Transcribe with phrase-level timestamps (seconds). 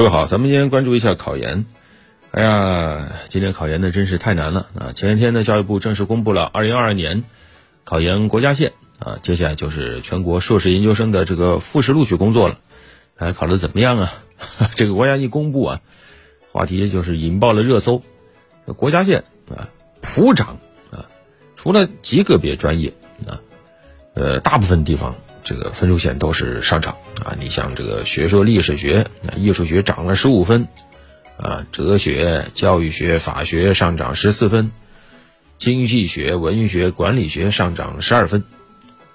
[0.00, 1.66] 各位好，咱们今天关注一下考研。
[2.30, 4.92] 哎呀，今年考研呢真是太难了啊！
[4.94, 7.24] 前一天呢，教育部正式公布了二零二二年
[7.84, 12.56] 考研国家线啊，接下来就是全国硕士研究生的这个复试录取工作了。
[13.18, 14.10] 大家考的怎么样啊？
[14.74, 15.80] 这个国家一公布啊，
[16.50, 18.02] 话题就是引爆了热搜。
[18.64, 19.24] 国家线
[19.54, 19.68] 啊，
[20.00, 20.56] 普涨
[20.90, 21.10] 啊，
[21.56, 22.94] 除了极个别专业
[23.26, 23.42] 啊，
[24.14, 25.14] 呃，大部分地方。
[25.44, 27.36] 这个分数线都是上涨啊！
[27.38, 29.06] 你像这个学说历史学、
[29.36, 30.68] 艺术学涨了十五分，
[31.36, 34.70] 啊，哲学、教育学、法学上涨十四分，
[35.58, 38.44] 经济学、文学、管理学上涨十二分，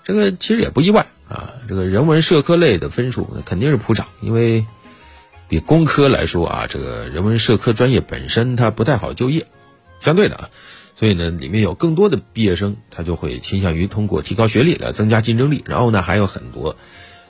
[0.03, 1.53] 这个其实也不意外啊。
[1.67, 4.65] 这个人文社科类的分数肯定是普涨，因为
[5.47, 9.47] 比工科来说啊，这个人文社科专业本身它不太好就业，
[9.99, 10.49] 相对的啊。
[10.97, 15.63] 所以呢，里面有更多的毕业生，他就会倾向于通过提高学历来增加竞争力。
[15.65, 16.77] 然后呢，还有很多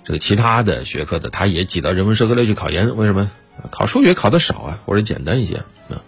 [0.04, 2.96] 这个其他的学科的，他也挤到人文社科类去考研。
[2.96, 3.32] 为什么？
[3.72, 6.04] 考数学考的少啊，或者简单一些啊。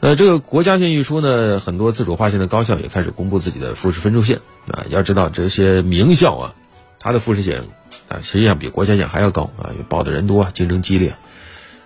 [0.00, 4.84] 呃，这个国家线一出呢，很多自主划线的高校也开始公布自己的复试分数线啊。
[4.90, 6.54] 要知道这些名校啊，
[7.00, 7.64] 它的复试线
[8.08, 11.16] 啊，实际上比国家线还要高啊，报的人多，竞争激烈。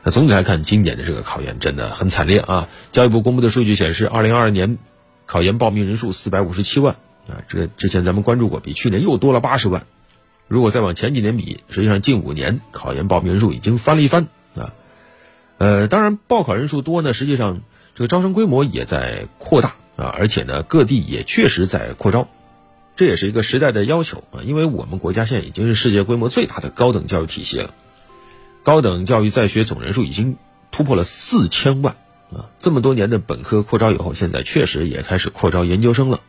[0.02, 2.68] 那总体来看，今年的这个考研真的很惨烈啊！
[2.90, 4.78] 教育部公布的数据显示，二零二二年
[5.26, 6.96] 考研报名人数四百五十七万
[7.28, 9.84] 啊，这个之前咱们关注过，比去年又多了八十万。
[10.48, 14.72] 如果再往前几年比，实际上近五年考研报名人数已经翻了一番啊。
[15.58, 17.60] 呃，当然报考人数多呢，实际上
[17.94, 22.26] 这个招生规模也在扩大啊，而且呢，各地也确实在扩招，
[22.96, 27.74] 这也是一个时代的要求啊，因为我们国家现在已经是世界规模最大的高等教育体系了。
[28.62, 30.36] 高等教育在学总人数已经
[30.70, 31.96] 突破了四千万
[32.32, 32.50] 啊！
[32.58, 36.20] 这么多年的本科扩招以后，现在确实也开始扩招研究生了。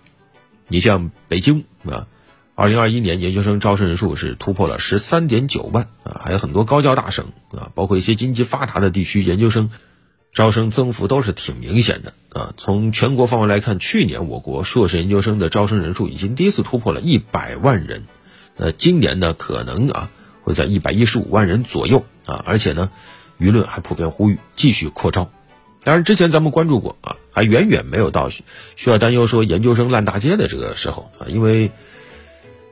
[0.67, 2.07] 你像北京啊，
[2.55, 9.69] 二零二一年研究生招生人数是突破了十三点九万啊，还有很多高教大省啊，包括一些经济发达的地区，研究生
[10.33, 12.53] 招生增幅都是挺明显的啊。
[12.55, 18.05] 从全国范围来看，去年我国硕士研究生的招生人数已经第一次突破了一百万人，
[18.55, 20.09] 呃，今年呢可能啊
[20.43, 22.05] 会在一百一十五万人左右。
[22.31, 22.89] 啊，而且呢，
[23.39, 25.29] 舆论还普遍呼吁继续扩招。
[25.83, 28.43] 当然，之前咱们关注过啊，还远远没有到需
[28.85, 31.27] 要担忧说研究生烂大街的这个时候啊。
[31.27, 31.71] 因为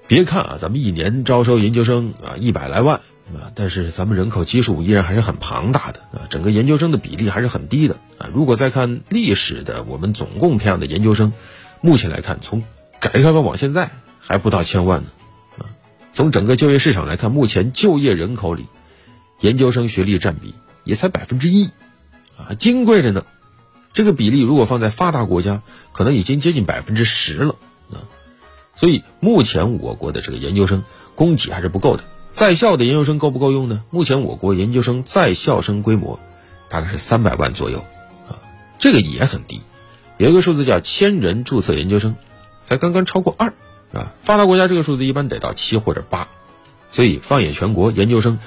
[0.08, 2.98] 别看啊，咱们一年招收研究生啊一百来万
[3.34, 8.30] 啊，但是咱们人口基数依然还是很庞大的啊，整个研究生的比例还是很低的啊。
[8.32, 11.34] 如果再看历史的，我们总共培养的研究生，
[11.82, 12.64] 目前来看，从
[13.00, 15.08] 改革开放往现在还不到千万呢
[15.58, 15.66] 啊。
[16.14, 18.68] 从整个就业市场来看，目前就业人口里。
[19.40, 21.70] 研究生学历占比也才百分之一，
[22.38, 23.26] 啊，金贵着呢。
[23.94, 25.64] 这个比例如果放在发达国家，
[25.94, 27.56] 可能已经接近百分之十了
[27.92, 28.06] 啊。
[28.76, 30.84] 所以目前我国的这个研究生
[31.16, 32.04] 供给还是不够的。
[32.34, 33.84] 在校的研究生够不够用呢？
[33.90, 36.20] 目前我国研究生在校生规模
[36.70, 37.84] 大概是三百万左右，
[38.28, 38.38] 啊，
[38.78, 39.62] 这个也很低。
[40.18, 42.16] 有一个数字叫千人注册研究生，
[42.66, 43.54] 才刚刚超过二，
[43.92, 46.28] 啊，发达国家这个数字一般得到七或者八。
[46.92, 48.38] 所以放眼全国，研究生。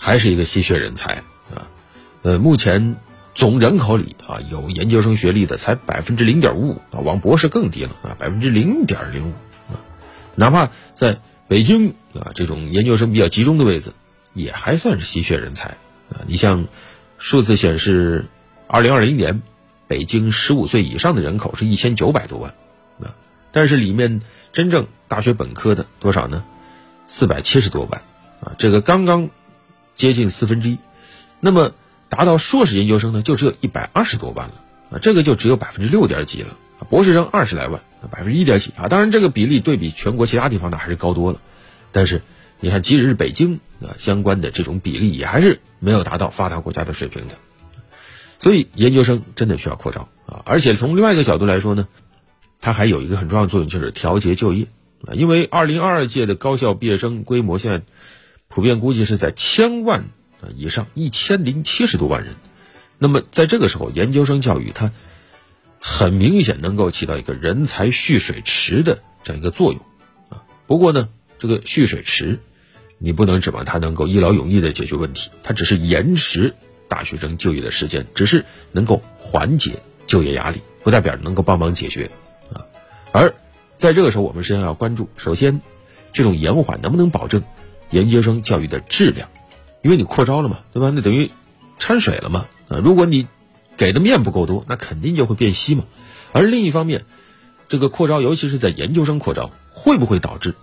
[0.00, 1.22] 还是一个稀缺人才
[1.54, 1.68] 啊，
[2.22, 2.96] 呃，目前
[3.34, 9.32] 总人口里啊有研究生学历的才百分之零点五五啊，往博士更低了啊，百分之零点零五
[9.70, 9.76] 啊，
[10.36, 13.92] 哪怕在北京啊这种研究生比较集中的位置，
[14.32, 15.76] 也还算是稀缺人才
[16.08, 16.24] 啊。
[16.26, 16.66] 你像
[17.18, 18.24] 数字显示，
[18.66, 19.42] 二零二零年
[19.86, 22.54] 北京十五岁以上的人口是一千九百多万
[23.02, 23.12] 啊，
[23.52, 24.22] 但是里面
[24.54, 26.42] 真正大学本科的多少呢？
[27.06, 28.00] 四百七十多万
[28.40, 29.28] 啊，这个刚刚。
[30.00, 30.78] 接近四分之一，
[31.40, 31.72] 那么
[32.08, 34.54] 达到硕士研究生呢，就只有一百二十多万了
[34.92, 36.56] 啊，这个就只有百分之六点几了
[36.88, 38.88] 博士生二十来万，百分之一点几啊。
[38.88, 41.40] 当然，这个比例对比全国其他地方呢，还是高多了。
[41.92, 42.22] 但是，
[42.60, 47.34] 你看，即使是北京啊，相关的这种比例也还是没有达到发达国家的水平的。
[48.38, 50.40] 所以，研究生真的需要扩招啊。
[50.46, 51.88] 而且从另外一个角度来说呢，
[52.62, 54.68] 它还有一个很重要的作用，就是调节就业
[55.06, 55.12] 啊。
[55.12, 57.82] 因为二零二二届的高校毕业生规模现在。
[58.50, 60.00] 普遍估计是在千万
[60.42, 62.34] 啊以上，一千零七十多万人。
[62.98, 64.90] 那么在这个时候，研究生教育它
[65.78, 69.80] 很明显能够起到一个人才蓄水池的这样一个作用
[70.30, 70.42] 啊。
[70.66, 71.08] 不过呢，
[71.38, 72.40] 这个蓄水池
[72.98, 76.56] 你不能指望它能够一劳永逸的解决问题，它只是延迟
[76.88, 82.10] 大学生就业的时间，只是能够缓解就业压力，不代表能够帮忙解决
[82.52, 82.66] 啊。
[83.12, 83.32] 而
[83.76, 85.62] 在这个时候，我们实际上要关注，首先
[86.12, 87.44] 这种延缓能不能保证？
[87.90, 89.28] 研究生教育的质量，
[89.82, 90.90] 因为你扩招了嘛，对吧？
[90.94, 91.30] 那等于
[91.78, 92.78] 掺水了嘛啊！
[92.78, 93.26] 如果你
[93.76, 95.84] 给的面不够多，那肯定就会变稀嘛。
[96.32, 97.04] 而另一方面，
[97.68, 100.54] 这个扩招，尤其是在研究生扩招，会不会导致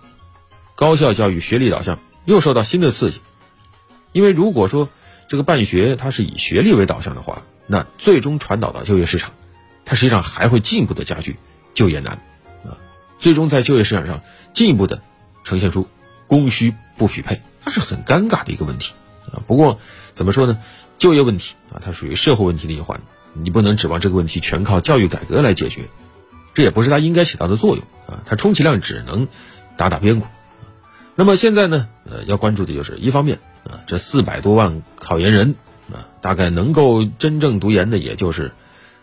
[0.76, 3.20] 高校教育学历导向又受到新的刺激？
[4.12, 4.88] 因为如果说
[5.28, 9.32] 这个办学它是以学历为导向的话，那最终传导到就业市场，
[9.84, 11.36] 它实际上还会进一步的加剧
[11.74, 12.14] 就业难
[12.64, 12.78] 啊，
[13.18, 14.22] 最终在就业市场上
[14.52, 15.02] 进一步的
[15.44, 15.86] 呈现出
[16.28, 18.92] 供需不匹配，它是很尴尬的一个问题
[19.32, 19.42] 啊。
[19.48, 19.80] 不过
[20.14, 20.58] 怎么说呢，
[20.98, 23.00] 就业问题啊，它属于社会问题的一环，
[23.32, 25.88] 你不能指望这个问题全靠教育改革来解决，
[26.54, 29.26] 这也不是它应该起到的作用啊，它充其量只能
[29.76, 30.26] 打打边鼓。
[31.16, 35.56] 那么现在呢，呃，要关注的就是一方面啊，这四百多万考研人
[35.92, 38.52] 啊，大概能够真正读研的，也就是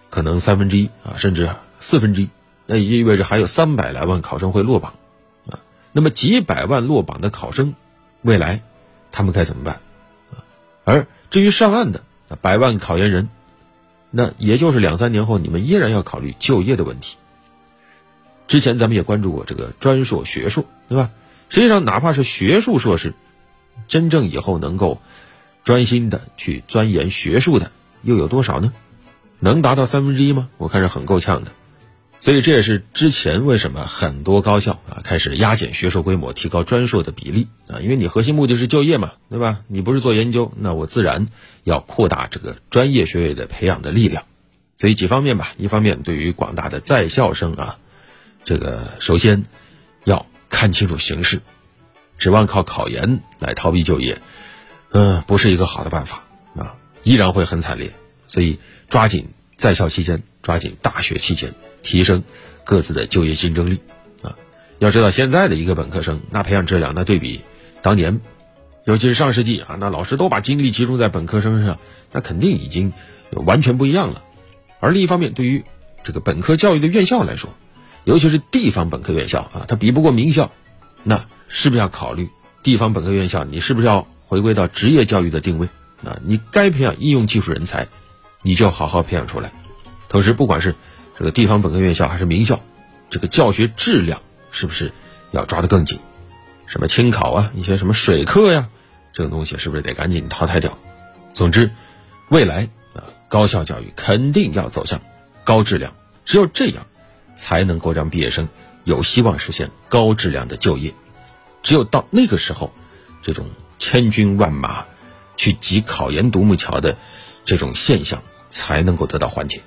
[0.10, 1.50] 可能三分之一啊，甚至
[1.80, 2.30] 四分之一，
[2.68, 4.94] 那也意味着还有三百来万考生会落榜。
[5.98, 7.74] 那么几百万落榜的考生，
[8.22, 8.62] 未来
[9.14, 9.80] 他们该怎么办？
[10.84, 12.02] 而至于上岸的
[12.42, 13.30] 百万考研人，
[14.12, 17.16] 那也就是两三年后你们依然要考虑就业的问题。
[18.46, 21.12] 之前咱们也关注过这个专硕学硕，对吧？
[21.48, 23.14] 实际上，哪怕是学术硕士，
[23.88, 25.00] 真正以后能够
[25.64, 27.72] 专心的去钻研学术的，
[28.02, 28.74] 又有多少呢？
[29.40, 30.50] 能达到三分之一吗？
[30.58, 31.52] 我看是很够呛的。
[32.26, 39.60] 所以这也是之前为什么很多高校啊开始压减学硕规模，提高专硕的比例啊，因为你核心目的是就业嘛，对吧？
[39.68, 41.28] 你不是做研究，那我自然
[41.64, 44.26] 要扩大这个专业学位的培养的力量。
[44.78, 47.78] 所以几方面吧，一方面对于广大的在校生啊，
[48.44, 49.46] 这个首先
[50.04, 50.26] 要。
[50.48, 51.42] 看清楚形势，
[52.18, 54.22] 指望靠考研来逃避就业，
[54.92, 56.24] 嗯，不是一个好的办法
[56.56, 57.92] 啊，依然会很惨烈。
[58.30, 62.24] 所以，抓紧在校期间，抓紧大学期间，提升
[62.64, 63.80] 各自的就业竞争力
[64.22, 64.38] 啊！
[64.78, 67.42] 要知道，现在的一个本科生，那培养质量，那对比
[67.82, 68.22] 当年，
[68.86, 71.80] 尤其是上世纪啊，那老师都把精力集中在本科生身上，
[72.12, 72.94] 那肯定已经
[73.32, 74.22] 完全不一样了。
[74.80, 75.64] 而另一方面，对于
[76.04, 77.50] 这个本科教育的院校来说，
[78.04, 80.52] 尤其是地方本科院校啊，它比不过名校，
[81.02, 82.30] 那是不是要考虑
[82.62, 83.44] 地方本科院校？
[83.46, 85.70] 你是不是要回归到职业教育的定位
[86.04, 86.20] 啊？
[86.24, 87.88] 你该培养应用技术人才，
[88.44, 89.52] 你就好好培养出来。
[90.10, 90.76] 同时，不管是
[91.18, 92.60] 这个地方本科院校还是名校，
[93.10, 94.22] 这个教学质量
[94.52, 94.92] 是不是
[95.32, 96.00] 要抓得更紧？
[96.68, 98.70] 什么清考啊，一些什么水课呀，
[99.14, 100.78] 这种东西是不是得赶紧淘汰掉？
[101.34, 101.72] 总之，
[102.30, 105.02] 未来啊，高校教育肯定要走向
[105.44, 105.94] 高质量，
[106.26, 106.86] 只有这样。
[107.38, 108.48] 才能够让毕业生
[108.86, 110.94] 有希望实现高质量的就业，
[111.64, 112.72] 只有到那个时候，
[113.24, 113.48] 这种
[113.78, 114.86] 千军万马
[115.36, 116.96] 去挤考研独木桥的
[117.44, 119.62] 这种现象才能够得到缓解。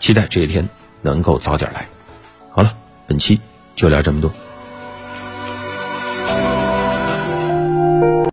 [0.00, 0.68] 期待这一天
[1.02, 1.86] 能够早点来。
[2.50, 2.74] 好了，
[3.06, 3.38] 本期
[3.76, 4.32] 就聊这么多。